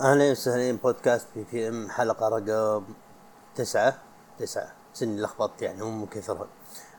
[0.00, 2.84] أهلا وسهلا بودكاست PPM حلقة رقم
[3.54, 3.98] تسعة
[4.38, 4.72] تسعة.
[4.94, 6.46] سني لخبطت يعني؟ مو من كثرها.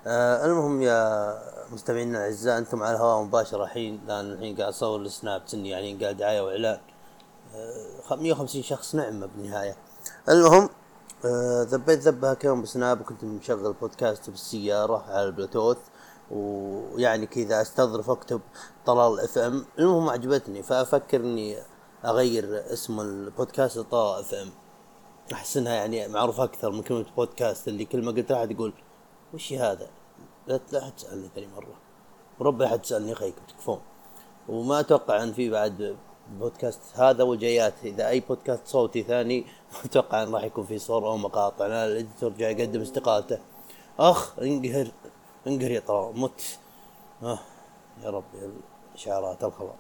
[0.08, 1.34] آه المهم يا
[1.72, 4.02] مستمعينا الأعزاء أنتم على الهواء مباشرة الحين.
[4.08, 6.80] لأن الحين قاعد أصور السناب سني يعني؟ قاعد دعاية وإعلان.
[7.56, 9.76] آه 150 شخص نعمة بالنهاية.
[10.30, 10.70] المهم
[11.26, 15.78] آه ذبيت ذبها كيوم بسناب وكنت مشغل بودكاست بالسيارة على البلوتوث
[16.32, 18.42] ويعني كذا أستظرف اكتب
[18.86, 21.73] طلال FM المهم عجبتني فأفكر إني
[22.06, 24.50] أغير اسم البودكاست لطلال FM
[25.34, 28.74] أحس إنها يعني معروفة أكثر من كلمة بودكاست اللي كل ما قلت احد يقول
[29.34, 29.88] وش هذا؟
[30.48, 31.00] لا لا حد
[31.36, 31.76] ثاني مرة.
[32.40, 33.80] وربي حد تسألني يا أخي تكفون.
[34.50, 35.98] وما أتوقع إن في بعد
[36.40, 39.46] بودكاست هذا وجايات إذا أي بودكاست صوتي ثاني
[39.86, 41.66] أتوقع إن راح يكون في صور أو مقاطع.
[41.66, 43.40] أنا ال editor جاي يقدم استقالته.
[44.00, 44.92] أخ انقهر
[45.48, 46.60] انقهر يا طلال مت.
[47.24, 47.40] آه
[48.04, 48.52] يا ربي
[48.92, 49.74] الاشعارات الخبر.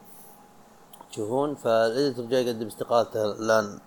[1.13, 3.79] تشوفون فال editor جاي يقدم استقالته الآن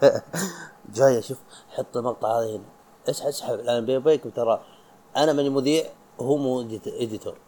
[0.96, 2.64] جاي أشوف حط المقطع هذا هنا.
[3.08, 4.60] اسحب اسحب لأن بيني وبينكم ترى
[5.16, 5.84] أنا ماني مذيع
[6.18, 7.38] وهو مو editor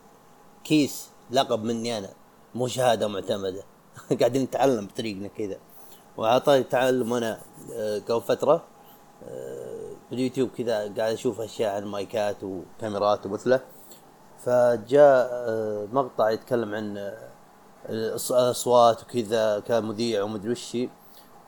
[0.64, 2.08] كيس لقب مني أنا
[2.54, 3.62] مو شهادة معتمدة.
[4.20, 5.58] قاعدين نتعلم بطريقنا كذا.
[6.16, 7.40] وعطاني تعلم أنا
[7.72, 8.64] آه، قبل فترة
[9.28, 13.60] آه، باليوتيوب كذا قاعد أشوف أشياء عن مايكات وكاميرات ومثله.
[14.38, 17.12] فجاء آه، مقطع يتكلم عن
[17.88, 20.88] الأصوات وكذا كمذيع ومدري وشي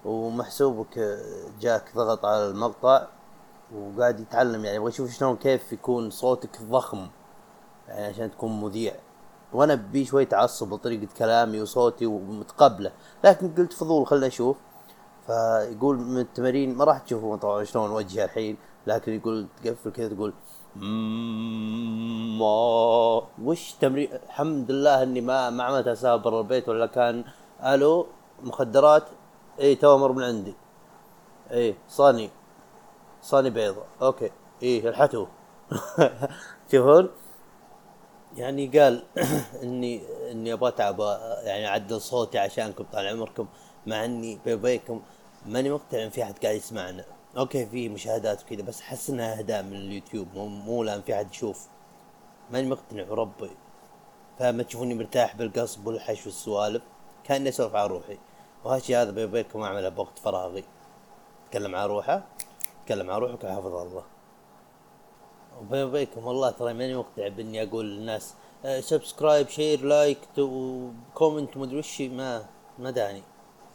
[0.04, 1.18] ومحسوبك
[1.60, 3.06] جاك ضغط على المقطع
[3.74, 7.08] وقاعد يتعلم يعني يبغى يشوف شلون كيف يكون صوتك ضخم
[7.88, 8.94] يعني عشان تكون مذيع.
[9.52, 12.92] وأنا بي شوي تعصب بطريقة كلامي وصوتي ومتقبله.
[13.24, 14.56] لكن قلت فضول خلنا أشوف
[15.26, 20.32] فيقول من التمارين ما راح تشوفون طبعا شلون وجهه الحين لكن يقول تقفل كذا تقول
[22.38, 22.46] ما
[23.46, 27.24] وش تمرين الحمد لله إني ما ما عملت حساب برا البيت ولا كان.
[27.72, 28.06] ألو
[28.42, 29.04] مخدرات؟
[29.60, 30.54] إي تو أمر من عندي.
[31.52, 32.30] إي صاني.
[33.22, 33.84] صاني بيضة.
[34.02, 34.30] أوكي.
[34.62, 35.26] إي الحتو.
[36.68, 37.06] تشوفون
[38.36, 39.02] يعني قال
[39.62, 41.00] اني إني أبغى أتعب
[41.48, 43.46] يعني أعدل صوتي عشانكم طال عمركم
[43.86, 45.02] مع إني بينكم
[45.46, 47.04] ماني مقتنع إن في أحد قاعد يسمعنا.
[47.36, 51.30] okay في مشاهدات وكذا بس أحس إنها أهداء من اليوتيوب مو, مو لأن في أحد
[51.30, 51.68] يشوف.
[52.50, 53.50] ماني مقتنع وربي
[54.38, 56.82] فما تشوفوني مرتاح بالقصب والحش والسوالف.
[57.24, 58.18] كاني أسولف على روحي.
[58.64, 60.64] وهالشي هذا بيني وبينكم اعمله بوقت فراغي.
[61.46, 62.22] أتكلم على روحه.
[62.82, 64.04] أتكلم على روحك حفظ الله.
[65.60, 68.34] وبيني وبينكم والله ترى ماني مقتنع بإني أقول للناس
[68.80, 70.18] subscribe share like
[71.14, 72.46] comment مدري وش ما
[72.78, 73.22] ما داني.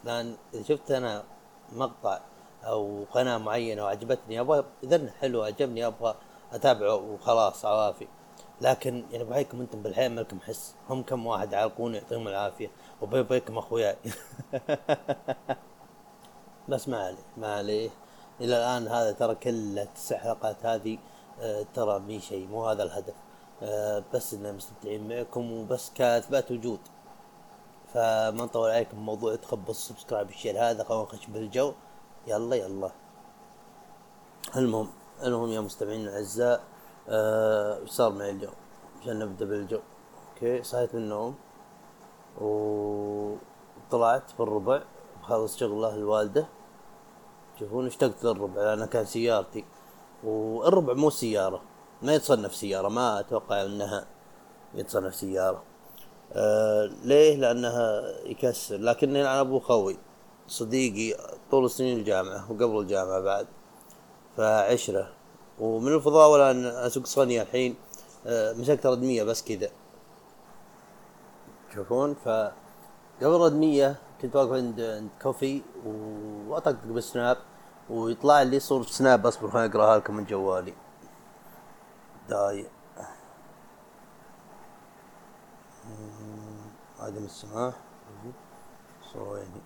[0.04, 1.24] لأن إذا شفت أنا
[1.72, 2.20] مقطع
[2.64, 6.14] أو قناة معينة وعجبتني أبغى اذا حلو عجبني أبغى
[6.52, 8.06] أتابعه وخلاص عوافي.
[8.60, 10.74] لكن يعني بحيكم أنتم بالحياة ما لكم حس.
[10.90, 12.70] هم كم واحد عالقون يعطيهم العافية.
[13.02, 13.96] وبي بيكم أخوياي.
[16.68, 17.90] بس ما عليه ما عليه.
[18.40, 20.98] إلى الآن هذا ترى كل التسع حلقات هذه
[21.40, 23.14] آه، ترى مي شيء مو هذا الهدف.
[23.62, 26.80] آه، بس اننا مستمتعين معكم وبس كاثبات وجود.
[27.94, 30.84] فما نطول عليكم موضوع تخبص ال subscribe ال share هذا.
[30.84, 31.72] خلونا نخش بالجو.
[32.26, 32.90] يلا يلا.
[34.56, 34.88] المهم
[35.22, 36.60] المهم يا مستمعين الأعزاء
[37.10, 38.54] آه صار معي اليوم
[39.00, 39.80] عشان نبدأ بالجو.
[40.28, 41.34] okay صحيت من النوم
[42.40, 44.82] وطلعت بالربع
[45.20, 46.48] بخلص شغله الوالده
[47.58, 49.64] شوفون اشتقت للربع لانها كان سيارتي.
[50.24, 51.62] والربع مو سيارة
[52.02, 54.06] ما يتصنف سيارة ما أتوقع أنها
[54.74, 55.62] يتصنف سيارة.
[56.32, 58.76] آه ليه؟ لأنها يكسر.
[58.76, 59.98] لكن أنا أبو خوي
[60.46, 61.16] صديقي
[61.50, 63.46] طول سنين الجامعة وقبل الجامعة بعد.
[64.36, 65.19] فعشرة
[65.60, 67.74] ومن الفضاولة أن أسوق صنية الحين
[68.26, 69.68] آه، مسكت ردمية بس كذا.
[71.70, 72.28] تشوفون ف
[73.20, 75.62] قبل ردمية كنت واقف عند عند كوفي
[76.48, 77.36] وأطقطق بالسناب
[77.90, 80.74] ويطلع لي صورة سناب اصبر خليني اقراها لكم من جوالي.
[82.28, 82.66] داي.
[87.00, 87.74] عدم السماح.
[89.12, 89.60] صوريني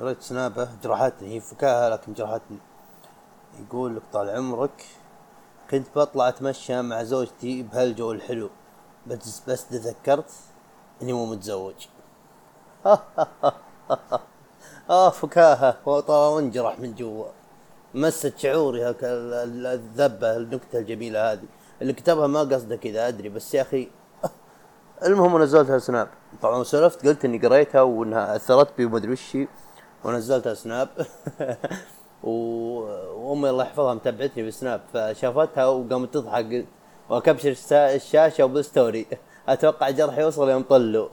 [0.00, 2.58] قريت سنابه جرحتني هي فكاهة لكن جرحتني
[3.60, 4.86] يقول لك طال عمرك
[5.72, 8.50] كنت بطلع أتمشى مع زوجتي بهالجو الحلو.
[9.06, 10.30] بس بس تذكرت
[11.02, 11.74] إني مو متزوج.
[14.90, 15.76] آه فكاهة.
[15.86, 17.26] وانجرح من جوا.
[17.94, 21.46] مست شعوري هك الذبة النكتة الجميلة هذه.
[21.82, 23.28] اللي كتبها ما قصده كذا أدري.
[23.28, 23.88] بس يا أخي
[25.06, 26.08] المهم نزلتها سناب.
[26.42, 29.48] طبعا سولفت قلت إني قريتها وإنها أثرت بي ومدري وشي
[30.04, 30.88] ونزلتها سناب.
[32.22, 36.66] وامي الله يحفظها متابعتني بالسناب فشافتها وقامت تضحك
[37.10, 39.06] وكبشر الشاشة وبالستوري
[39.48, 41.08] أتوقع جرح يوصل يوم طلوا.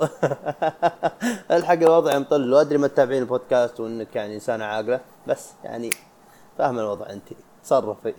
[1.57, 2.61] الحق الوضع يوم طلوا.
[2.61, 5.89] أدري ما تتابعين البودكاست وإنك يعني إنسانة عاقلة بس يعني
[6.57, 7.27] فاهم الوضع أنت.
[7.63, 8.13] تصرفي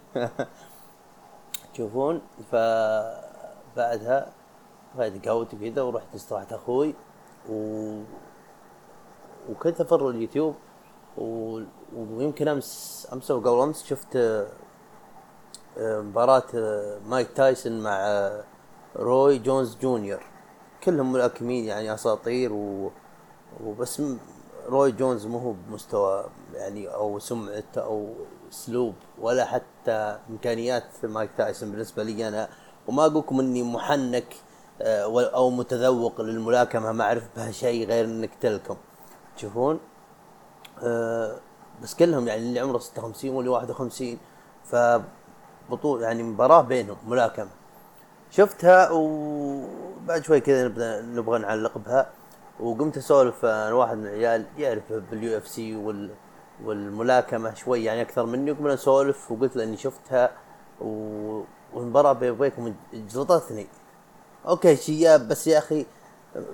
[1.75, 2.21] تشوفون
[2.53, 4.33] فبعدها
[4.99, 6.95] بعد قهوتي كذا ورحت استراحة أخوي
[7.49, 7.55] و
[9.51, 10.55] وكنت افر اليوتيوب.
[11.19, 14.17] ويمكن أمس أمس أو قبل أمس شفت
[15.79, 18.45] آه، مباراة آه، مايك تايسون مع آه،
[18.97, 20.21] روي جونز جونيور.
[20.85, 22.91] كلهم ملاكمين يعني أساطير و...
[23.65, 24.03] وبس
[24.67, 26.25] روي جونز مو هو بمستوى
[26.55, 28.15] يعني أو سمعته أو
[28.53, 32.49] أسلوب ولا حتى إمكانيات مايك تايسون بالنسبة لي أنا.
[32.89, 34.35] وما أقول لكم إني محنك
[34.83, 38.77] أو متذوق للملاكمة ما أعرف بها شيء غير إنك تلكم.
[39.37, 39.81] تشوفون؟
[41.83, 44.19] بس كلهم يعني اللي عمره 56 واللي 51
[44.65, 44.77] ف
[45.71, 47.49] بطولة يعني مباراة بينهم ملاكمة.
[48.31, 52.11] شفتها وبعد شوي كذا نبدا نبغى نعلق بها.
[52.61, 56.11] وقمت أسولف أنا واحد من العيال يعرف بال UFC وال
[56.65, 58.53] والملاكمة شوي يعني أكثر مني.
[58.53, 60.31] وقمنا نسولف وقلت له إني شفتها.
[60.81, 61.43] و...
[61.75, 63.67] والمباراة بيني وبينكم جلطتني.
[64.47, 65.87] okay شياب بس يا أخي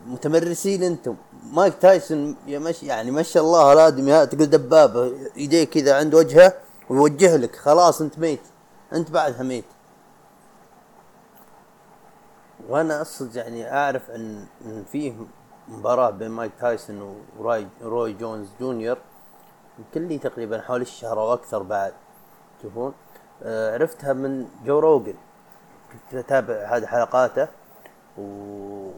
[0.07, 1.17] متمرسين أنتم.
[1.53, 2.37] مايك تايسون
[2.83, 6.55] يعني ما شاء الله الادمي تقول دبابه ايديه كذا عند وجهه
[6.91, 7.57] ويوجه لك.
[7.57, 8.41] خلاص انت ميت.
[8.93, 9.65] انت بعدها ميت.
[12.69, 15.15] وأنا أصلا يعني اعرف ان إن فيه
[15.69, 18.99] مباراة بين مايك تايسون وراي روي جونز جونيور
[19.79, 21.93] يمكن لي تقريبا حوالي الشهر أو أكثر بعد.
[22.59, 22.93] تشوفون؟
[23.43, 25.15] آه عرفتها من جو روجن.
[25.93, 27.49] كنت أتابع هذه حلقاته
[28.19, 28.91] و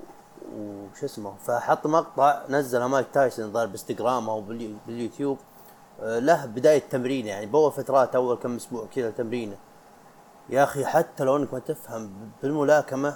[0.57, 4.41] وش اسمه فحط مقطع نزله مايك تايسون ظهر بإنستغرام أو
[4.87, 5.39] باليوتيوب
[6.01, 9.57] آه له بداية تمرين يعني بو فترات أول كم أسبوع كذا تمرينة.
[10.51, 12.11] يا أخي حتى لو إنك ما تفهم
[12.43, 13.15] بالملاكمة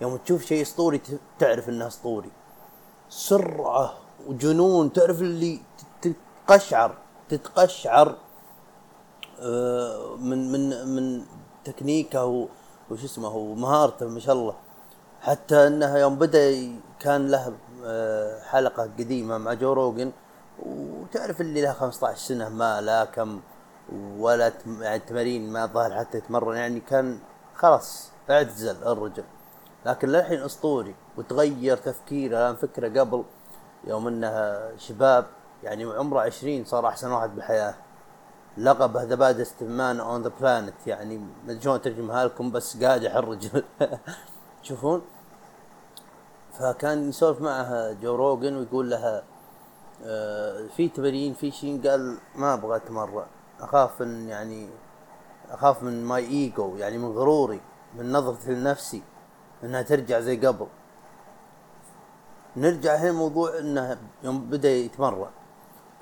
[0.00, 1.00] يوم تشوف شيء أسطوري
[1.38, 2.30] تعرف إنه أسطوري.
[3.08, 3.94] سرعة
[4.26, 5.60] وجنون تعرف اللي
[6.02, 6.94] تتقشعر
[7.28, 8.14] تتقشعر
[9.40, 11.24] آه، من من من
[11.64, 12.48] تكنيكه
[12.90, 14.54] وش اسمه ومهارته ما شاء الله.
[15.20, 17.52] حتى إنها يوم بدأ كان له
[17.84, 20.12] آه، حلقة قديمة مع جو روجن
[20.66, 23.40] وتعرف اللي له 15 سنة ما لاكم
[24.18, 27.18] ولا يعني التمارين ما ظهر حتى يتمرن يعني كان
[27.54, 29.24] خلاص اعتزل الرجل.
[29.86, 33.24] لكن للحين أسطوري وتغير تفكيره الان فكرة قبل
[33.86, 35.26] يوم إنه شباب
[35.62, 37.74] يعني عمره عشرين صار أحسن واحد بالحياة.
[38.58, 43.64] لقبه the baddest man on the planet يعني ما شلون اترجمها لكم بس قادح الرجل
[44.62, 45.02] تشوفون؟
[46.58, 49.22] فكان يسولف معها جو روجن ويقول لها
[50.04, 53.26] آه في تمارين في شيء قال ما أبغى أتمرن
[53.60, 54.68] أخاف إن يعني
[55.50, 57.60] أخاف من my ego يعني من غروري
[57.96, 59.02] من نظرتي لنفسي
[59.64, 60.66] إنها ترجع زي قبل.
[62.56, 65.30] نرجع هنا موضوع إنه يوم بدأ يتمرن.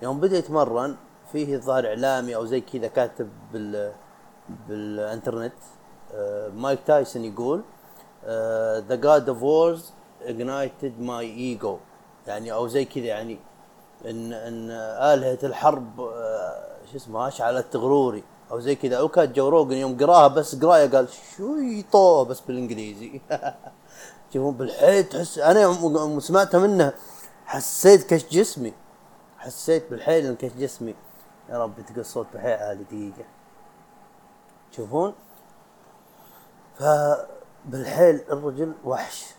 [0.02, 0.96] يوم بدأ يتمرن
[1.32, 3.92] فيه الظاهر إعلامي أو زي كذا كاتب بال
[4.68, 5.52] بالإنترنت
[6.14, 7.62] آه مايك تايسون يقول
[8.88, 11.78] the god of wars ignited my ego
[12.26, 13.38] يعني أو زي كذا يعني
[14.04, 14.70] إن إن
[15.00, 18.98] آلهة الحرب آه شو اسمه اشعلت غروري أو زي كذا.
[18.98, 23.20] أو كان جو روجن يوم قراها بس قرايه قال شو يطوه بس بالإنجليزي.
[24.32, 26.92] شوفون بالحيل تحس أنا يوم سمعتها منه
[27.46, 28.72] حسيت كش جسمي
[29.38, 30.94] حسيت بالحيل إن كش جسمي.
[31.50, 33.24] يا رب تقول صوت بحيل عالي دقيقة.
[34.72, 35.14] تشوفون
[37.64, 39.34] فبالحيل الرجل وحش.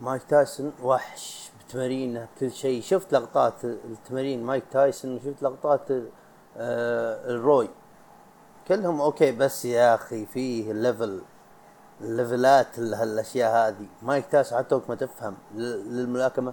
[0.00, 2.82] مايك تايسون وحش بتمارينه بكل شيء.
[2.82, 5.90] شفت لقطات التمارين مايك تايسون وشفت لقطات
[6.56, 7.68] آه الروي.
[8.68, 11.22] كلهم okay بس يا أخي فيه level
[12.00, 13.86] الليفلات هالاشياء هذه.
[14.02, 15.36] مايك تايسون حتى ما تفهم.
[15.54, 16.52] للملاكمة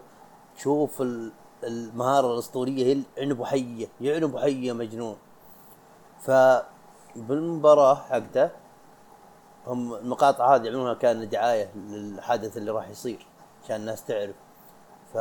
[0.56, 1.04] تشوف
[1.64, 5.18] المهارة الأسطورية هي عنب حيه يعنب حيه مجنون.
[6.20, 6.32] ف
[7.16, 8.50] بالمباراه حقته
[9.68, 13.28] هم المقاطع هذه يعملونها كان دعاية للحدث اللي راح يصير
[13.64, 14.36] عشان الناس تعرف.
[15.14, 15.18] ف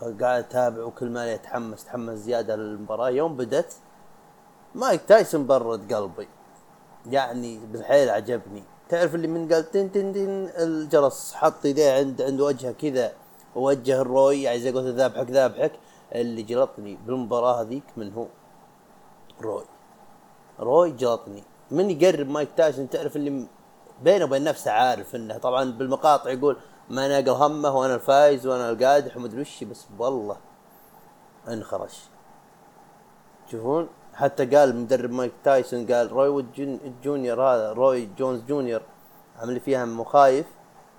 [0.00, 3.08] فقاعد أتابع وكل ما يتحمس تحمس زيادة للمباراة.
[3.08, 3.72] يوم بدت
[4.74, 6.28] مايك تايسون برد قلبي.
[7.06, 8.62] يعني بالحيل عجبني.
[8.88, 13.12] تعرف اللي من قال تن تن تن الجرس حط يديه عند عند وجهه كذا
[13.56, 15.72] ووجه الروي يعني زي قلت ذابحك ذابحك
[16.12, 18.26] اللي جلطني بالمباراة هذيك من هو؟
[19.42, 19.64] روي.
[20.60, 21.44] روي جلطني.
[21.70, 23.46] من يقرب مايك تايسون تعرف اللي
[24.02, 26.56] بينه وبين نفسه عارف إنه طبعا بالمقاطع يقول
[26.90, 30.36] ما ناقل همه وأنا الفايز وأنا القادح ومدري وش بس والله
[31.48, 32.00] انخرش.
[33.48, 36.44] تشوفون حتى قال مدرب مايك تايسون قال روي
[37.02, 38.82] جونيور هذا روي جونز جونيور
[39.38, 40.46] عمل فيها مخايف.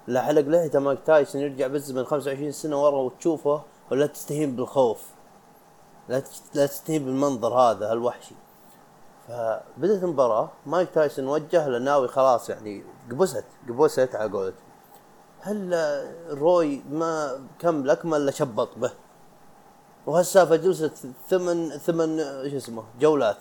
[0.07, 5.03] لا حلق لحيته مايك تايسون يرجع بالزمن 25 سنة ورا وتشوفه ولا تستهين بالخوف.
[6.09, 8.35] لا لا تستهين بالمنظر هذا الوحشي.
[9.27, 14.65] فبدت المباراة مايك تايسون وجه له ناوي خلاص يعني قبست قبست على قولته
[15.41, 15.73] هل
[16.29, 18.91] روي ما كم لكمه إلا شبط به.
[20.05, 22.17] وهالسالفة جلست ثمن ثمن
[22.49, 23.37] شو اسمه جولات.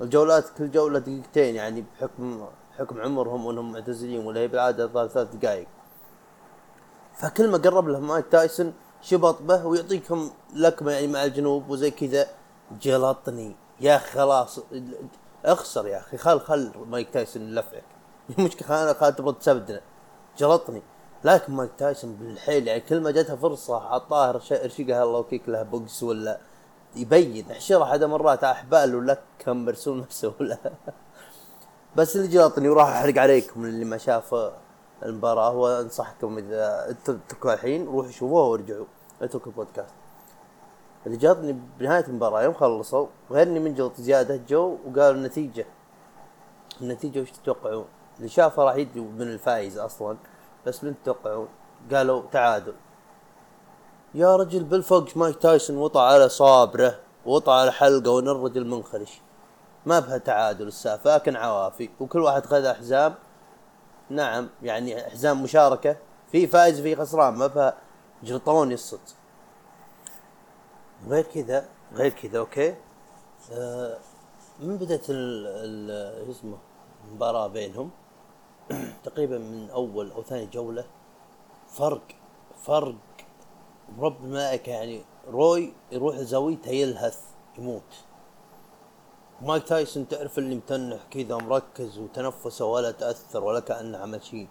[0.00, 2.46] الجولات كل جولة دقيقتين يعني بحكم
[2.78, 5.66] حكم عمرهم وإنهم معتزلين ولا هي بالعادة ثلاث دقائق
[7.14, 12.26] فكل ما قرب له مايك تايسون شبط به ويعطيكم لكمة يعني مع الجنوب وزي كذا
[12.82, 13.56] جلطني.
[13.80, 14.60] يا أخي خلاص
[15.44, 17.84] اخسر يا أخي خل خل مايك تايسون يلفعك
[18.38, 19.80] المشكلة أنا تبغى تسبدنا.
[20.38, 20.82] جلطني.
[21.24, 26.38] لكن مايك تايسون بالحيل يعني كل ما جتها فرصة عطاه رشقها الله وكيلك بوكس ولا
[26.96, 30.58] يبين احشره حد مرات أحبال ولا كم مرسوم نفسه ولا.
[31.96, 34.50] بس اللي جلطني وراح أحرق عليكم اللي ما شاف
[35.02, 38.86] المباراة وأنصحكم إذا أنتم الحين روحوا شوفوها وارجعوا.
[39.22, 40.05] اتركوا البودكاست.
[41.06, 45.66] اللي جاتني بنهاية المباراة يوم خلصوا غيرني من جلط زيادة جو وقالوا النتيجة.
[46.80, 47.84] النتيجة وش تتوقعون؟
[48.18, 50.16] اللي شافها راح يدري من الفايز أصلا
[50.66, 51.48] بس من تتوقعون؟
[51.92, 52.74] قالوا تعادل.
[54.14, 59.20] يا رجل بالفوق مايك تايسون وطع على صابره وطع على حلقة وإن الرجل منخرش.
[59.86, 61.90] ما بها تعادل السالفة لكن عوافي.
[62.00, 63.14] وكل واحد خذ أحزام.
[64.10, 65.96] نعم يعني حزام مشاركة.
[66.32, 67.34] في فائز في خسران.
[67.34, 67.74] ما بها
[68.22, 69.00] جلطون الصد
[71.04, 72.74] غير كذا غير كذا أوكي؟
[73.52, 73.98] آه
[74.60, 75.90] من بدأت ال
[76.30, 76.58] اسمه
[77.08, 77.90] المباراة بينهم؟
[79.04, 80.84] تقريبا من أول أو ثاني جولة.
[81.68, 82.02] فرق
[82.62, 82.94] فرق
[83.98, 87.20] رب الملائكة يعني روي يروح زاويته يلهث
[87.58, 88.04] يموت.
[89.42, 94.48] مايك تايسون تعرف اللي متنح كذا مركز وتنفسه ولا تأثر ولا كأنه عمل شيء.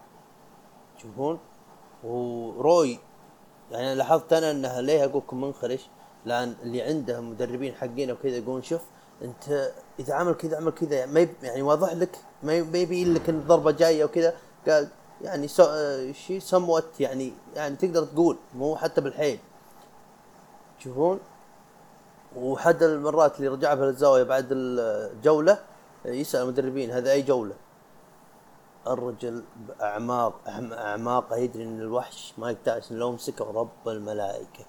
[0.97, 1.39] تشوفون
[2.03, 2.99] وروي
[3.71, 5.89] يعني لاحظت أنا إنها ليه أقولكم منخرش؟
[6.25, 8.81] لأن اللي عنده مدربين حقين وكذا يقولون شوف
[9.21, 13.71] أنت إذا عمل كذا عمل كذا ما يعني واضح لك ما يبين لك إن الضربة
[13.71, 14.33] جاية وكذا
[14.67, 14.87] قال
[15.21, 15.65] يعني سو
[16.11, 19.39] شيء سموت يعني يعني تقدر تقول مو حتى بالحيل.
[20.79, 21.19] تشوفون
[22.35, 25.59] وحد المرات اللي رجع بها للزاوية بعد الجولة
[26.05, 27.55] يسأل المدربين هذا أي جولة؟
[28.87, 34.65] الرجل بأعماق أعماقه يدري إن الوحش مايك تايسون لو مسكه رب الملائكة.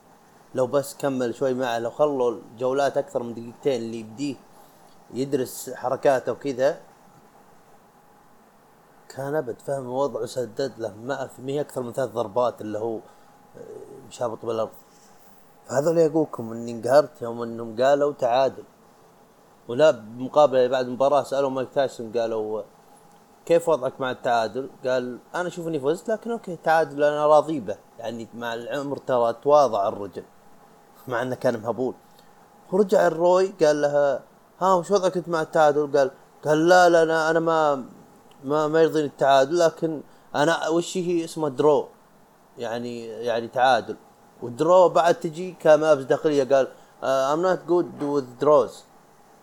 [0.56, 4.36] لو بس كمل شوي معه لو خلوا الجولات أكثر من دقيقتين اللي يبديه
[5.14, 6.80] يدرس حركاته وكذا
[9.08, 9.60] كان أبد.
[9.60, 12.98] فهم الوضع وسدد له ما في أكثر من ثلاث ضربات اللي هو
[14.10, 14.70] شابط بالأرض.
[15.66, 18.64] فهذا اللي أقولكم إني انقهرت يوم إنهم قالوا تعادل.
[19.68, 22.62] ولا بمقابلة بعد المباراه سألوا مايك تايسون قالوا
[23.46, 27.76] كيف وضعك مع التعادل؟ قال أنا أشوف إني فزت لكن أوكي تعادل أنا راضي به.
[27.98, 30.24] يعني مع العمر ترى تواضع الرجل.
[31.08, 31.94] مع أنه كان مهبول.
[32.72, 34.22] ورجع الروي قال لها
[34.60, 36.10] ها وش وضعك أنت مع التعادل؟ قال
[36.44, 37.84] قال لا لا أنا أنا ما
[38.44, 40.00] ما ما يرضيني التعادل لكن
[40.34, 41.88] أنا وش هي؟ اسمه draw
[42.58, 43.96] يعني يعني تعادل.
[44.42, 46.68] وال draw بعد تجي كملابس داخلية قال
[47.04, 48.84] I'm not good with draws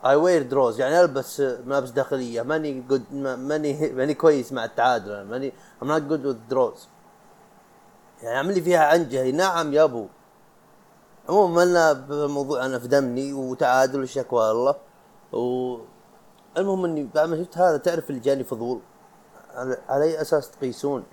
[0.06, 5.54] I wear drawers يعني ألبس ملابس داخلية ماني good ماني ماني كويس مع التعادل ماني
[5.84, 6.88] I'm not good with draws
[8.24, 10.08] يعني عمل لي فيها عنجه نعم يا أبو.
[11.30, 14.76] عموما بموضوع أنا في دمني وتعادل وشكوى الله
[15.34, 15.78] و
[16.58, 18.80] المهم إني بعد ما شفت هذا تعرف اللي جاني فضول؟
[19.90, 21.04] على أي أساس تقيسون؟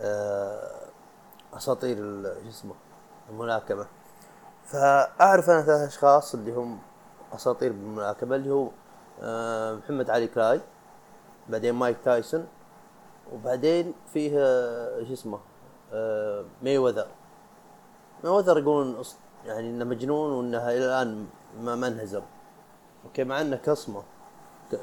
[0.00, 0.88] آه،
[1.54, 1.96] أساطير
[2.42, 2.74] شو اسمه؟
[3.30, 3.86] الملاكمة.
[4.64, 6.78] فأعرف أنا ثلاث أشخاص اللي هم
[7.32, 8.68] أساطير بالملاكمة اللي هو
[9.22, 10.60] آه، محمد علي كلاي
[11.48, 12.46] بعدين مايك تايسون
[13.32, 15.38] وبعدين فيه آه، شو اسمه؟
[16.62, 17.06] ماي وذر
[18.24, 19.02] ماي وذر يقولون
[19.46, 21.26] يعني إنه مجنون وإنها إلى الآن
[21.60, 22.22] ما ما انهزم.
[23.04, 24.02] أوكي؟ مع إنه كصمة.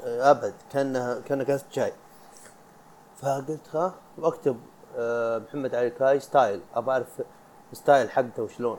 [0.04, 0.54] أبد.
[0.72, 1.92] كانه كأنه كاس شاي
[3.16, 4.60] فقلت ها وأكتب
[4.96, 7.22] آه، محمد علي كلاي style ابى أعرف
[7.72, 8.78] style حقته وشلون.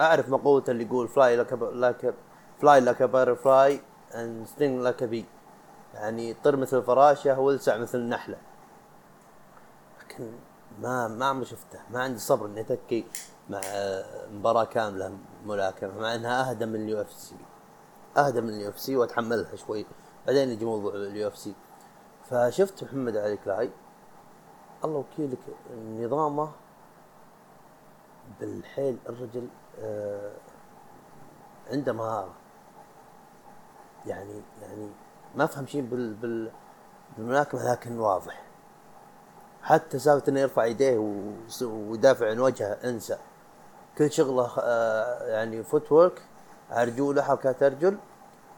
[0.00, 2.14] أعرف مقولته اللي يقول fly like like
[2.60, 3.80] fly butterfly
[4.14, 5.24] and sting like a bee
[5.94, 8.36] يعني طير مثل الفراشة والسع مثل النحلة.
[10.00, 10.32] لكن
[10.80, 11.78] ما ما عمري شفته.
[11.90, 13.04] ما عندي صبر إني اتكي
[13.50, 13.60] مع
[14.32, 17.36] مباراة كاملة ملاكمة مع إنها أهدى من ال UFC.
[18.16, 19.86] أهدى من ال UFC واتحملها شوي.
[20.26, 21.54] بعدين يجي موضوع ال UFC.
[22.30, 23.70] فشفت محمد علي كلاي
[24.84, 25.38] الله وكيلك
[25.98, 26.50] نظامه
[28.40, 29.48] بالحيل الرجل
[29.80, 30.32] آه
[31.70, 32.34] عنده مهارة.
[34.06, 34.88] يعني يعني
[35.34, 36.50] ما أفهم شيء بال بال
[37.16, 38.42] بالملاكمة لكن واضح.
[39.62, 40.98] حتى سالفة إنه يرفع يديه
[41.62, 43.18] ويدافع عن وجهه انسى.
[44.00, 46.22] كل شغلة آه، يعني فوت ورك
[46.70, 47.96] على رجوله حركات أرجل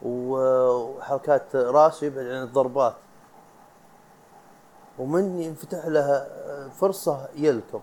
[0.02, 2.94] وحركات راسه يبعد عن الضربات.
[4.98, 6.26] ومن ينفتح له
[6.80, 7.80] فرصة يلكم.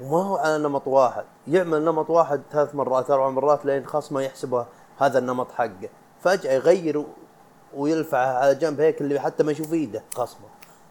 [0.00, 1.24] وما هو على نمط واحد.
[1.48, 4.66] يعمل نمط واحد ثلاث مرات أربع مرات لين خلاص ما يحسبه
[4.98, 5.88] هذا النمط حقه.
[6.20, 7.06] فجأة يغير و-
[7.76, 10.46] ويرفعه على جنب هيك اللي حتى ما يشوف إيده خصمه.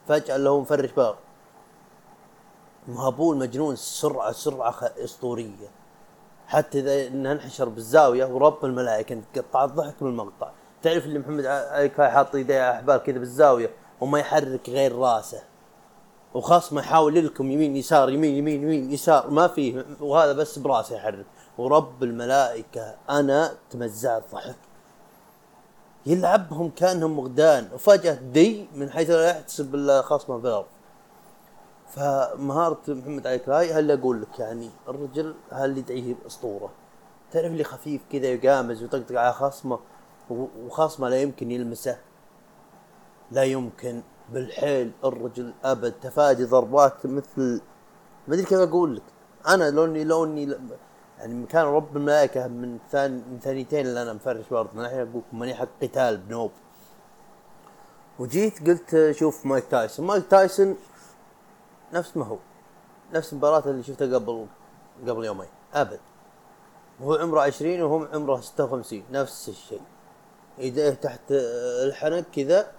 [0.08, 1.16] فجأة اللي هو مفرش باغ.
[2.88, 5.70] مهبول مجنون سرعة سرعة أسطورية.
[6.48, 10.52] حتى إذا انه انحشر بالزاوية ورب الملائكة تقطع الضحك من المقطع.
[10.82, 13.70] تعرف اللي محمد علي كاي حاط يديه على احبال كذا بالزاوية
[14.02, 15.44] وما يحرك غير راسه.
[16.34, 20.96] وخاص ما يحاول يلكم يمين يسار يمين يمين يمين يسار ما فيه وهذا بس براسه
[20.96, 21.26] يحرك.
[21.58, 24.56] ورب الملائكة أنا تمزعت ضحك
[26.06, 27.70] يلعبهم كأنهم مغدان.
[27.74, 30.66] وفجأة دي من حيث لا يحتسب إلا خصمه بالارض
[31.92, 36.70] فمهارة محمد علي كلاي هل أقول لك يعني الرجل هل يدعيه اسطورة
[37.32, 39.80] تعرف اللي خفيف كذا يقامز ويطقطق على خصمه
[40.30, 41.98] وخصمه لا يمكن يلمسه.
[43.32, 44.02] لا يمكن.
[44.30, 45.94] بالحيل الرجل أبد.
[46.02, 47.62] تفادي ضربات مثل
[48.28, 49.04] ما أدري كيف أقول لك.
[49.48, 50.56] أنا لو اني لو اني
[51.20, 54.70] يعني مكان رب الملائكة من ثاني من ثانيتين اللي أنا مفرش برضه.
[54.74, 56.52] من ناحيه أقول ماني حق قتال بنوب.
[58.20, 60.08] وجيت قلت شوف مايك تايسون.
[60.08, 60.76] مايك تايسون
[61.94, 62.38] نفس ما هو.
[63.14, 64.48] نفس المباراة اللي شفتها قبل
[65.08, 65.50] قبل يومين.
[65.74, 66.00] أبد.
[67.00, 69.82] وهو عمره 20 وهم عمره 56 نفس الشيء.
[70.58, 71.20] يديه تحت
[71.86, 72.72] الحنك كذا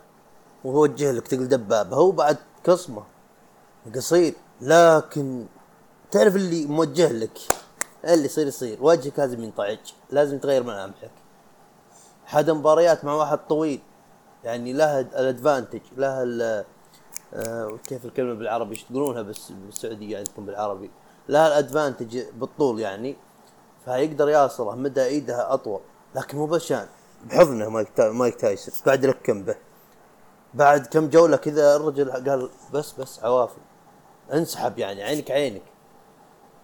[0.64, 1.96] وهو وجه لك تقول دبابة.
[1.96, 3.02] هو بعد قصمه
[3.94, 4.34] قصير.
[4.60, 5.46] لكن
[6.10, 7.38] تعرف اللي موجه لك.
[8.04, 8.78] اللي يصير يصير.
[8.80, 9.78] وجهك لازم ينطعج.
[10.10, 11.10] لازم تغير ملامحك
[12.26, 13.80] حد مباريات مع واحد طويل.
[14.44, 15.80] يعني لها الأدفانتج.
[15.98, 16.64] ال-
[17.34, 20.90] آه، كيف الكلمة بالعربي إيش تقولونها بس بالسعودية عندكم بالعربي؟
[21.28, 23.16] لها الأدفانتج بالطول يعني
[23.84, 25.80] فيقدر ياصله مدى إيدها أطول
[26.14, 26.86] لكن مو بشان
[27.24, 28.00] بحضنه مايك.
[28.00, 29.56] مايك تايسون بعد لكم به.
[30.54, 33.60] بعد كم جولة كذا الرجل قال بس بس عوافي.
[34.32, 35.62] انسحب يعني عينك عينك.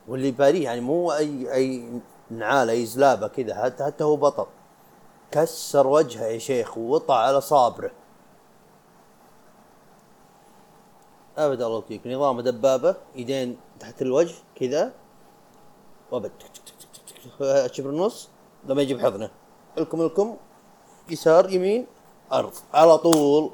[0.09, 2.01] واللي باريه يعني مو أي أي
[2.31, 4.47] نعالة أي زلابة كذا حتى حتى هو بطل.
[5.31, 7.91] كسر وجهه يا شيخ ووطى على صابره.
[11.39, 12.07] ابد الله يوفقك.
[12.07, 14.93] نظام دبابة يدين تحت الوجه كذا.
[16.11, 16.33] وأبد.
[17.73, 18.29] شبر النص
[18.67, 19.31] لما يجيب حضنه
[19.79, 20.37] الكم الكم.
[21.11, 21.87] يسار يمين
[22.33, 22.55] أرض.
[22.75, 23.51] على طول.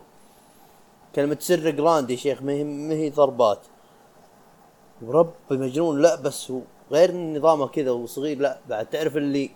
[1.14, 3.62] كلمة سر جراند يا شيخ ما هي ما هي ضربات.
[5.02, 6.60] ورب مجنون لا بس هو
[6.92, 8.58] غير نظامه كذا وصغير لا.
[8.68, 9.50] بعد تعرف اللي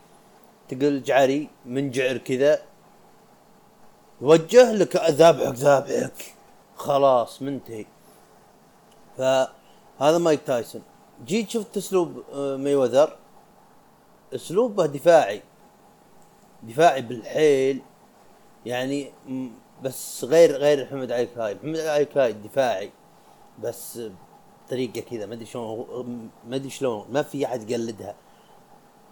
[0.68, 2.62] تقول جعري من جعر كذا.
[4.20, 6.34] يوجه لك ذابحك ذابحك.
[6.76, 7.86] خلاص منتهي.
[9.18, 10.82] فهذا مايك تايسون.
[11.26, 13.16] جيت شفت اسلوب آه، ماي وذر
[14.34, 15.42] اسلوبه دفاعي.
[16.62, 17.82] دفاعي بالحيل.
[18.66, 19.12] يعني
[19.82, 22.90] بس غير غير محمد علي كلاي محمد علي كلاي دفاعي.
[23.62, 24.00] بس
[24.66, 27.06] بطريقة كذا ما أدري شلون ما أدري شلون.
[27.10, 28.14] ما في أحد يقلدها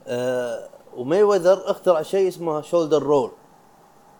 [0.06, 3.30] آه وماي وذر اخترع شيء اسمه shoulder roll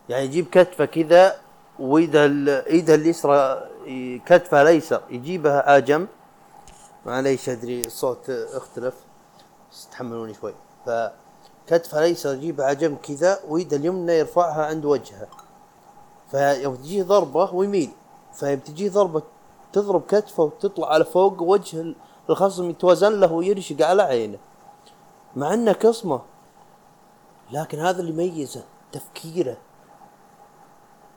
[0.09, 1.35] يعني يجيب كتفة كذا
[1.79, 2.25] وايده
[2.65, 6.07] ايده اليسرى ي- كتفه الايسر يجيبها جنب
[7.05, 8.95] معليش أدري الصوت اختلف
[9.71, 10.53] بس تحملوني شوي.
[10.85, 15.27] فكتفه الايسر يجيبها جنب كذا وايده اليمنى يرفعها عند وجهه
[16.31, 17.89] فيوم تجيه ضربة ويميل.
[18.33, 19.21] فيوم تجيه ضربة
[19.73, 21.95] تضرب كتفه وتطلع على فوق وجه
[22.29, 24.37] الخصم يتوازن له ويرشق على عينه.
[25.35, 26.21] مع إنه قصمه
[27.51, 29.57] لكن هذا اللي يميزه تفكيره.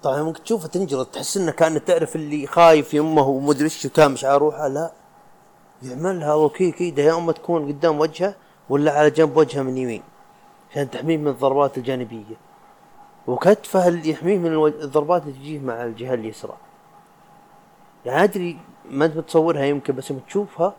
[0.03, 4.37] طبعا ممكن تشوفه تنجلط تحس إنه كأنه تعرف اللي خايف يمه ومدري إيش وكامش على
[4.37, 4.91] روحه لا.
[5.83, 8.35] يعملها وكيك ايده يا اما تكون قدام وجهه
[8.69, 10.03] ولا على جنب وجهه من يمين
[10.71, 12.37] عشان تحميه من الضربات الجانبية.
[13.27, 16.57] وكتفه اللي يحميه من الضربات اللي تجيه مع الجهة اليسرى.
[18.05, 18.59] يعني أدري
[18.91, 20.75] ما أنت متصورها يمكن بس لما تشوفها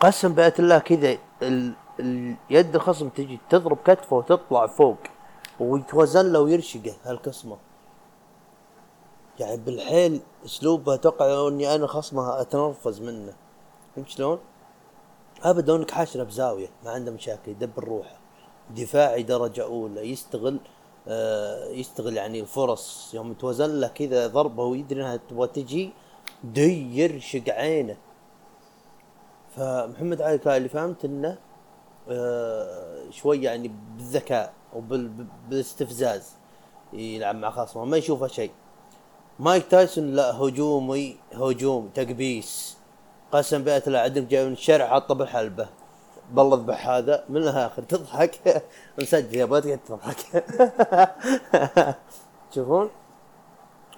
[0.00, 1.72] قسم بآية الله كذا ال...
[2.00, 2.34] ال...
[2.50, 4.98] يد الخصم تجي تضرب كتفه وتطلع فوق
[5.60, 7.56] ويتوازن له ويرشقه هالقسمة.
[9.42, 13.34] يعني بالحيل اسلوبه أتوقع لو اني أنا خصمه اتنرفز منه.
[13.96, 14.38] فهمت شلون؟
[15.42, 18.16] ابدا انك حاشرة بزاوية ما عنده مشاكل يدبر روحه.
[18.70, 20.60] دفاعي درجة أولى يستغل
[21.08, 23.14] آه يستغل يعني الفرص.
[23.14, 25.92] يوم توازن له كذا ضربة ويدري إنها تبغى تجي
[26.44, 27.96] دي يرشق عينه.
[29.56, 31.38] فمحمد علي كلاي اللي فهمت إنه
[32.08, 36.32] آه شوي يعني بالذكاء وبالاستفزاز
[36.92, 38.50] يلعب مع خصمه ما يشوفه شيء.
[39.38, 42.76] مايك تايسون لا هجومي هجوم تقبيس.
[43.32, 45.68] قسم لا عندك جاي من الشارع حاطه بالحلبه
[46.32, 48.62] بالله اذبح هذا من الآخر تضحك.
[48.98, 50.44] مسجل يا بغيتك تضحك.
[52.52, 52.90] تشوفون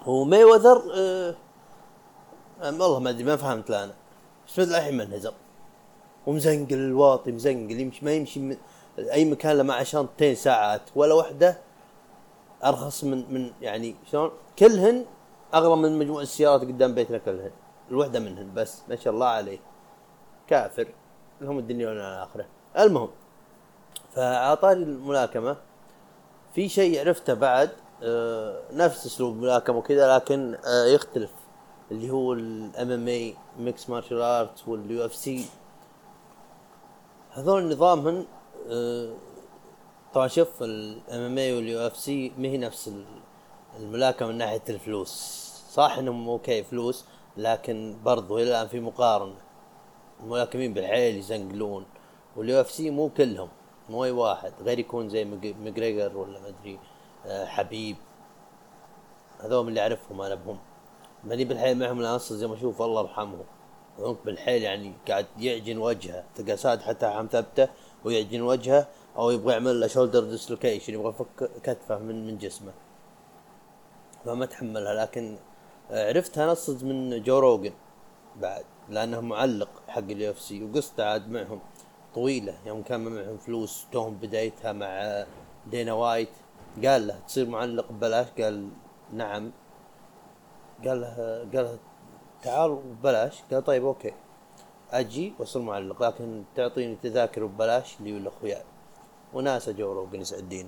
[0.05, 1.35] ومي وذر آه
[2.63, 3.93] والله ما أدري ما فهمت لا أنا
[4.47, 5.31] بس الحين ما انهزم
[6.27, 8.57] ومزنقل الواطي مزنقل يمشي ما يمشي من
[8.99, 11.57] أي مكان له مع شنطتين ساعات ولا وحدة.
[12.63, 15.05] أرخص من من يعني شلون؟ كلهن
[15.55, 17.51] اغلى من مجموع السيارات قدام بيتنا كلهن.
[17.91, 19.59] الوحدة منهن بس ما شاء الله عليه.
[20.47, 20.87] كافر.
[21.41, 22.45] لهم الدنيا والاخره
[22.79, 23.09] المهم
[24.11, 25.57] فعلى طاري الملاكمة.
[26.53, 27.69] في شيء عرفته بعد
[28.03, 31.31] آه نفس أسلوب الملاكمة وكذا لكن آه يختلف.
[31.91, 35.45] اللي هو ال MMA mixed martial art وال UFC
[37.31, 38.25] هذول نظامهن
[38.69, 39.13] آه
[40.13, 42.91] طبعا شوف ال MMA وال UFC ما هي نفس
[43.79, 45.44] الملاكمة من ناحية الفلوس.
[45.75, 47.05] صح إنهم okay فلوس
[47.37, 49.35] لكن برضو إلى الآن في مقارنة.
[50.23, 51.85] الملاكمين بالحيل يزنقلون
[52.35, 53.49] وال UFC مو كلهم
[53.89, 54.53] مو أي واحد.
[54.61, 55.25] غير يكون زي
[55.63, 56.79] ماجريجر ولا ما أدري
[57.25, 57.95] آه حبيب.
[59.39, 60.59] هذول اللي أعرفهم أنا بهم
[61.23, 63.45] ماني بالحيل معهم الآن زي ما أشوف الله يرحمهم
[63.99, 66.23] هذوك بالحيل يعني قاعد يعجن وجهه.
[66.35, 67.67] تلقى ساد حتى حم ثبته
[68.05, 72.71] ويعجن وجهه أو يبغى يعمل له shoulder dislocation يبغى يفك كتفه من من جسمه.
[74.25, 75.37] فما تحملها لكن
[75.91, 77.73] عرفتها نصز من جو روجن
[78.41, 81.59] بعد لأنه معلق حق ال UFC وقصته عاد معهم
[82.15, 85.25] طويلة يوم كان معهم فلوس توهم بدايتها مع
[85.67, 86.29] دانا وايت
[86.85, 88.69] قال له تصير معلق ببلاش؟ قال
[89.13, 89.51] نعم.
[90.85, 91.15] قال له
[91.53, 91.77] قال له
[92.41, 94.13] تعال ببلاش؟ قال طيب okay.
[94.91, 98.63] أجي وأصير معلق لكن تعطيني تذاكر ببلاش لي ولأخوياي.
[99.33, 100.67] وناس جو روجن يسعد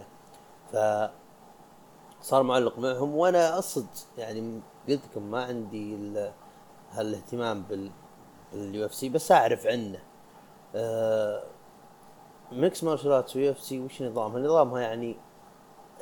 [0.72, 0.78] ف
[2.22, 5.98] صار معلق معهم وأنا اصد يعني قلت لكم ما عندي
[6.92, 7.92] هالاهتمام بال
[8.54, 10.00] بال UFC بس أعرف عنه.
[10.76, 11.44] آه
[12.52, 15.16] mixed martial arts و UFC وش نظامها؟ نظامها يعني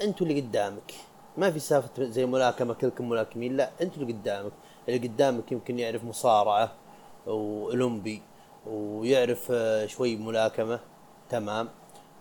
[0.01, 0.93] أنتوا اللي قدامك.
[1.37, 4.51] ما في سالفه زي ملاكمة كلكم ملاكمين لا أنتوا اللي قدامك.
[4.89, 6.71] اللي قدامك يمكن يعرف مصارعة
[7.27, 8.21] وأولمبي
[8.67, 10.79] ويعرف آه، شوي ملاكمة
[11.29, 11.69] تمام.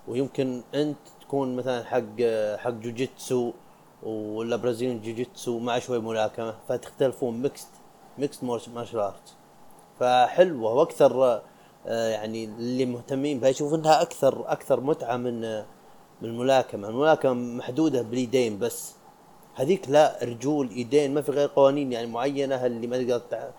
[0.08, 2.22] ويمكن أنت تكون مثلا حق
[2.56, 3.52] حق جوجيتسو
[4.04, 7.68] ولا Brazilian jiu-jitsu مع شوي ملاكمة فتختلفون mixed
[8.18, 9.34] mixed martial art
[10.00, 11.42] فحلوه وأكثر
[11.86, 15.40] آه، يعني اللي مهتمين بها يشوف إنها أكثر أكثر متعة من
[16.22, 18.94] من الملاكمة، الملاكمة محدودة باليدين بس.
[19.54, 23.52] هذيك لا رجول إيدين ما في غير قوانين يعني معينة اللي ما تقدر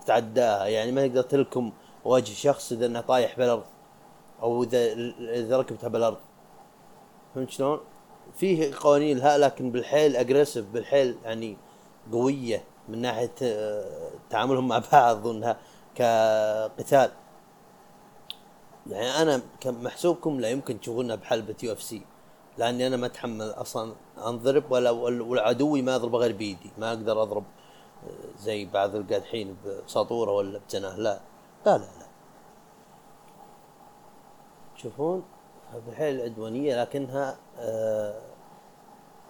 [0.00, 1.72] تتعداها يعني ما تقدر تلكم
[2.04, 3.64] وجه شخص إذا إنه طايح بالأرض
[4.42, 6.16] أو اذا إذا ركبتها بالأرض.
[7.34, 7.80] فهمت شلون؟
[8.34, 11.56] فيه قوانين لها لكن بالحيل aggressive بالحيل يعني
[12.12, 15.56] قوية من ناحية آه، تعاملهم مع بعض وإنها
[15.94, 17.10] كقتال.
[18.86, 22.02] يعني أنا كمحسوبكم لا يمكن تشوفونها بحلبة UFC
[22.58, 23.94] لأني أنا ما أتحمل أصلا
[24.26, 27.44] أنضرب ولا والعدوي ما أضربه غير بيدي ما أقدر أضرب
[28.06, 31.20] آه، زي بعض القادحين بساطورة ولا بجناه لا
[31.66, 32.06] لا لا لا.
[34.76, 35.22] تشوفون
[35.86, 38.22] بالحيل العدوانية لكنها آه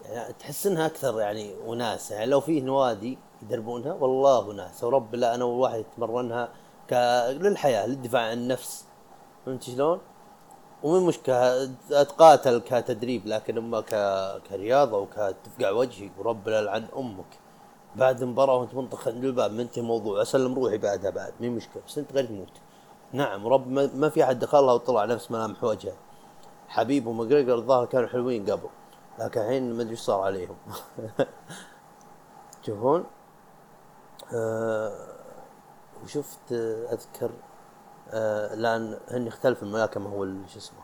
[0.05, 5.35] يعني تحس إنها أكثر يعني وناسه يعني لو فيه نوادي يدربونها والله وناسه ورب لا
[5.35, 6.49] أنا والواحد يتمرنها
[6.91, 6.93] ك...
[7.29, 8.85] للحياة للدفاع عن النفس.
[9.47, 10.01] فهمت شلون؟
[10.83, 13.95] ومن مشكلة أتقاتل كتدريب لكن أما ك...
[14.49, 17.39] كرياضة وكتفقع وجهي ورب لا لعن أمك.
[17.97, 21.99] بعد المباراة وأنت منطق عند الباب منتهي الموضوع أسلم روحي بعدها بعد مين مشكلة؟ بس
[21.99, 22.53] أنت غير تموت.
[23.13, 25.97] نعم رب ما في أحد دخلها وطلع نفس ملامح وجهه.
[26.69, 28.69] حبيب ومقرقر الظاهر كانوا حلوين قبل
[29.19, 30.57] لكن الحين ما أدري صار عليهم.
[32.63, 33.05] تشوفون
[34.35, 34.93] آه
[36.05, 37.31] وشفت آه أذكر
[38.11, 40.79] آه لأن هن يختلف الملاكمه هو شو اسمه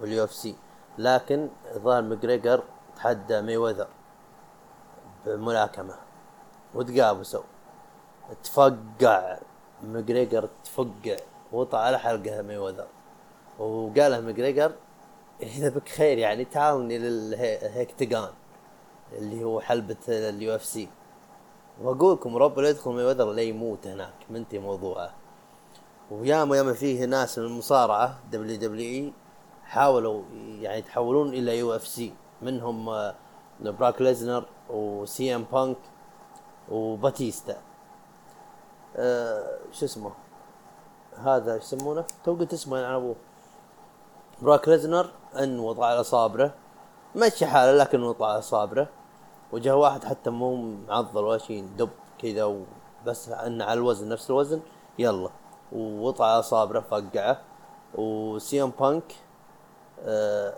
[0.00, 0.56] واليو اف سي
[0.98, 2.62] لكن ظاهر ماجريجر
[2.96, 3.88] تحدى مي وذر
[5.26, 5.94] بملاكمه
[6.74, 7.42] وتقابسوا
[8.44, 9.38] تفقع
[9.82, 11.16] ماجريجر تفقع
[11.52, 12.86] وطع على حلقة مي وذر
[13.58, 14.72] وقالها ماجريجر
[15.42, 18.28] اذا بك خير يعني تعالني للهيكتجان
[19.12, 20.88] اللي هو حلبة اليو إف سي.
[21.82, 25.10] وأقول لكم رب لا يدخل وذر لا يموت هناك منتهي موضوعة.
[26.10, 29.12] وياما ياما فيه ناس من المصارعة WWE
[29.64, 30.22] حاولوا
[30.60, 32.14] يعني يتحولون إلى UFC.
[32.42, 33.14] منهم آه،
[33.60, 35.76] بروك ليسنر وسي إم بانك
[36.68, 37.56] وباتيستا.
[38.96, 40.12] أه شو اسمه؟
[41.16, 43.16] هذا يسمونه؟ تو قلت اسمه عن أبوه.
[44.42, 46.54] بروك ليسنر انوض على صابره.
[47.16, 48.88] مشي حاله لكن وضع على صابره.
[49.52, 54.60] وجه واحد حتى مو معضل ولا شيء دب كذا وبس انه على الوزن نفس الوزن
[54.98, 55.30] يلا.
[55.72, 57.40] ووطع اصابعه فقعه.
[57.94, 59.14] وسيام بانك
[60.04, 60.54] آه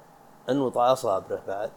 [0.50, 1.70] انوطع اصابعه بعد.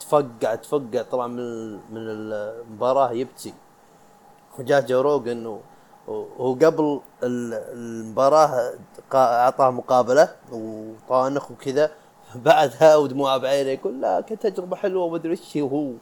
[0.00, 3.54] تفقع تفقع طلع من من المباراة يبكي
[4.58, 5.60] وجاء جو روجن
[6.08, 8.72] وهو قبل المباراة
[9.14, 11.90] أعطاه مقابلة وطانخ وكذا.
[12.46, 15.92] بعدها ودموعه بعينه يقول لا كانت تجربة حلوة ومدري إيش وهو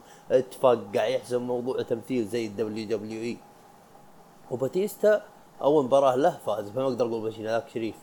[0.51, 3.38] تفقع يحسب موضوع تمثيل زي ال WWE.
[4.51, 5.23] وباتيستا
[5.62, 6.71] أول مباراة له فاز.
[6.71, 7.95] فما أقدر أقول بشيء ذاك شريف.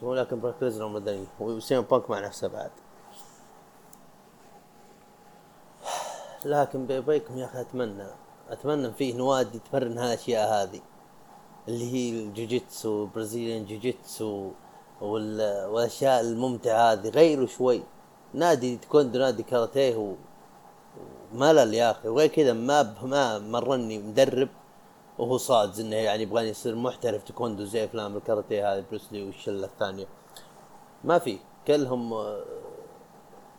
[0.00, 2.70] شوفوا لكن بروك ليسنر مدني وسي إم بانك مع نفسه بعد.
[6.44, 8.06] لكن بيكم يا أخي أتمنى.
[8.50, 10.80] أتمنى فيه نوادي تمرن هالاشياء هذه.
[11.68, 14.50] اللي هي الجوجيتسو Brazilian jiu-jitsu
[15.00, 17.08] والأشياء الممتعة هذه.
[17.08, 17.82] غيروا شوي.
[18.34, 20.16] نادي تكوندو نادي كاراتيه
[21.32, 22.08] ملل يا أخي.
[22.08, 24.48] وغير كذا ما ما مرني مدرب
[25.18, 30.06] وهو صاد إنه يعني يبغاني يصير محترف تكوندو زي أفلام الكاراتيه هذه بروسلي والشلة الثانية.
[31.04, 31.38] ما في.
[31.66, 32.14] كلهم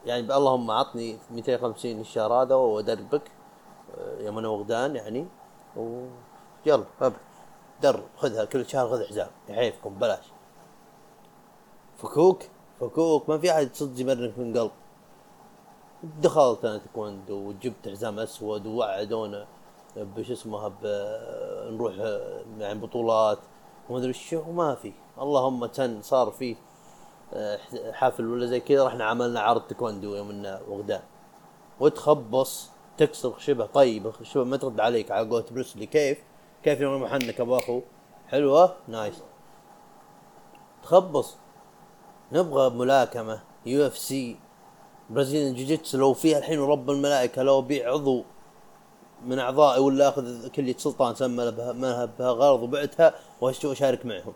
[0.06, 3.22] يعني اللهم عطني 250 الشهر هذا وأدربك
[4.20, 5.28] يوم أنا وغدان يعني
[5.76, 6.84] ويلا
[7.82, 9.28] درب خذها كل شهر خذ حزام.
[9.50, 10.26] يحيفكم بلاش.
[11.98, 12.44] فكوك؟
[12.80, 14.72] فكوك ما في أحد صدق يمرنك من قلب.
[16.22, 19.48] دخلت أنا تكوندو وجبت حزام أسود ووعدونا
[19.98, 20.72] بش اسمها
[21.72, 21.94] نروح
[22.60, 23.40] يعني بطولات.
[23.90, 24.94] وما أدري شو وما في.
[25.20, 26.56] اللهم تن صار فيه
[27.34, 27.60] آه،
[27.92, 31.02] حفل ولا زي كذا رحنا عملنا عرض تكوندو يوم وغدان.
[31.80, 36.18] وتخبص تكسر شبه طيب شبه ما ترد عليك على قولة بروسلي كيف
[36.64, 37.82] كيف يوم محنك ابو أخو؟
[38.28, 39.24] حلوة؟ nice.
[40.84, 41.38] تخبص.
[42.32, 44.38] نبغى ملاكمة UFC
[45.10, 48.24] Brazilian jiu-jitsu لو فيها الحين ورب الملائكة لو ابيع عضو
[49.26, 54.34] من أعضائي ولا أخذ كلية سلطان سمى بها, بها غرض وبعتها وأشارك معهم.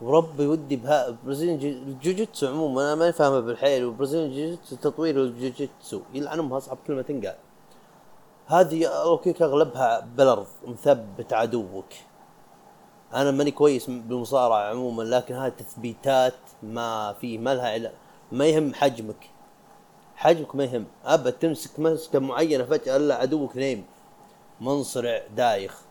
[0.00, 6.00] وربي ودي بها Brazilian jiu-jitsu عموما أنا ماني فاهمه بالحيل و Brazilian jiu-jitsu تطوير الجوجيتسو
[6.14, 7.36] يلعنهم أصعب كلمة تنقال.
[8.50, 11.86] هذه okay أغلبها بالارض مثبت عدوك.
[13.14, 17.92] أنا ماني كويس بالمصارعة عموما لكن هذه تثبيتات ما في ما لها
[18.32, 19.30] ما يهم حجمك.
[20.16, 20.84] حجمك ما يهم.
[21.04, 23.84] أبد تمسك مسكة معينة فجأة إلا عدوك نايم
[24.60, 25.82] منصرع دايخ.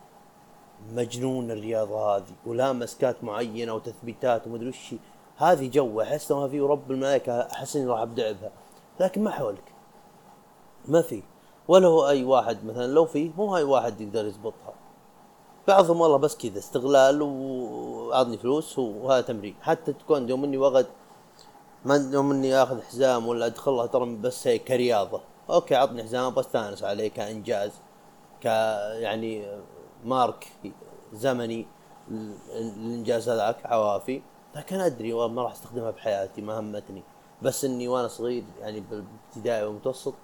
[0.92, 4.94] مجنون الرياضة هذه ولها مسكات معينة وتثبيتات ومدري وش
[5.36, 8.50] هذه جو أحس ما في رب الملائكة أحس إني راح ابدع بها
[9.00, 9.72] لكن ما حولك.
[10.88, 11.22] ما في.
[11.70, 14.74] ولا هو أي واحد مثلا لو في مو هاي واحد يقدر يزبطها
[15.68, 19.54] بعضهم والله بس كذا استغلال وعطني فلوس وهذا تمرين.
[19.62, 20.86] حتى تكون يوم إني وقت
[21.84, 25.20] ما يوم إني آخذ حزام ولا أدخلها ترى بس هي كرياضة.
[25.50, 27.72] okay عطني حزام بستانس عليه كإنجاز
[28.40, 28.44] ك
[29.04, 29.46] يعني
[30.04, 30.46] مارك
[31.12, 31.66] زمني
[32.50, 34.22] الانجاز هذاك عوافي.
[34.56, 37.02] لكن أدري ما راح أستخدمها بحياتي ما همتني.
[37.42, 40.14] بس إني وأنا صغير يعني بالابتدائي والمتوسط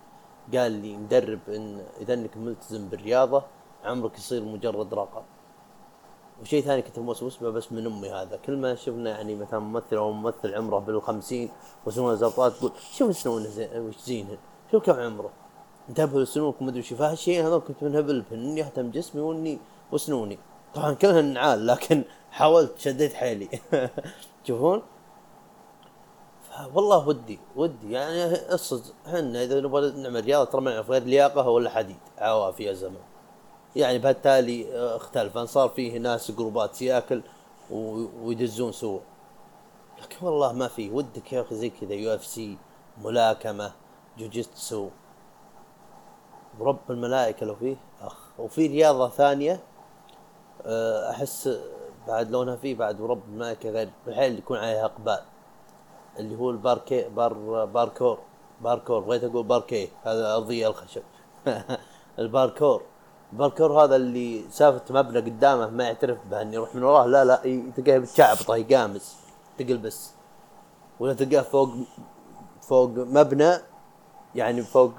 [0.55, 3.43] قال لي مدرب إن إذا إنك ملتزم بالرياضة
[3.85, 5.23] عمرك يصير مجرد رقم.
[6.43, 8.37] وشيء ثاني كنت موسوس بس من أمي هذا.
[8.37, 11.49] كل ما شفنا يعني مثلا ممثل أو ممثل عمره بالخمسين
[11.87, 14.39] وسنون زبطات تقول شوف سنونه وش زينهن
[14.73, 15.31] شوف كم عمره.
[15.89, 19.59] انتبهوا لسنونكم ما أدري شو فهالشيء هذول كنت منهبل بهن إني أهتم جسمي وإني
[19.93, 20.39] وسنوني.
[20.75, 23.49] طبعا كلها نعال لكن حاولت شديت حيلي.
[24.45, 24.83] تشوفون
[26.75, 27.92] والله ودي ودي.
[27.92, 31.99] يعني اصد إحنا إذا نبغى نعمل رياضة ترى ما نعرف غير لياقة ولا حديد.
[32.19, 33.03] عوافي يا زمان
[33.77, 35.38] يعني بهالتالي آه، اختلف.
[35.38, 37.23] صار فيه ناس groups ات ياكل
[37.71, 39.01] ويدزون سوا
[40.03, 42.59] لكن والله ما في ودك يا أخي زي كذا يو إف سي
[43.05, 43.73] ملاكمة
[44.19, 44.88] جوجيتسو.
[46.59, 47.77] برب الملائكة لو فيه.
[48.03, 49.61] أخ وفي رياضة ثانية
[50.66, 51.59] آه، أحس
[52.09, 53.90] بعد لونها فيه بعد ورب الملائكة غير.
[54.07, 55.21] الحين يكون عليها إقبال.
[56.19, 57.33] اللي هو الباركي بار
[57.65, 58.19] باركور.
[58.61, 61.03] باركور بغيت أقول باركي هذا ارضيه الخشب
[62.19, 62.83] الباركور.
[63.33, 67.07] الباركور هذا اللي سافت مبنى قدامه ما يعترف به اني يروح من وراه.
[67.07, 67.37] لا لا
[67.77, 69.15] تلقاه متشعبطه يقامز
[69.59, 70.11] تقلبس
[71.01, 71.69] ولا تلقاه فوق
[72.63, 73.53] فوق مبنى
[74.35, 74.93] يعني فوق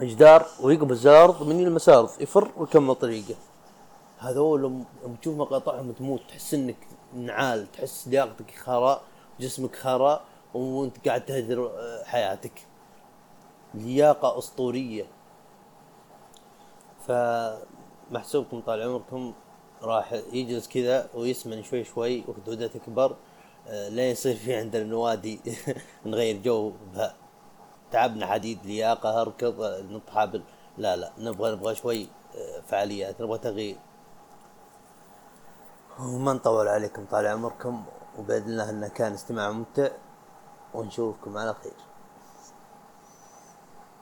[0.00, 3.34] جدار ويقبز الأرض من يلمس الأرض يفر ويكمل طريقه.
[4.18, 4.84] هذول لما
[5.22, 6.76] تشوف مقاطعهم تموت تحس إنك
[7.14, 9.02] نعال تحس لياقتك خراء.
[9.40, 12.66] جسمك خرا وانت قاعد تهدر آه، حياتك.
[13.74, 15.06] لياقة أسطورية.
[17.06, 19.34] فمحسوبكم طال عمركم
[19.82, 23.16] راح يجلس كذا ويسمن شوي شوي وحدوده تكبر
[23.68, 25.40] آه، لا يصير في عندنا نوادي
[26.06, 26.72] نغير جو.
[26.94, 27.14] بها
[27.92, 30.42] تعبنا حديد لياقة اركض نط حبل
[30.78, 33.76] لا لا نبغى نبغى شوي آه، فعاليات نبغى تغيير.
[36.00, 37.84] وما نطول عليكم طال عمركم.
[38.18, 39.88] وبإذن الله انه كان استماع ممتع
[40.74, 41.85] ونشوفكم على خير.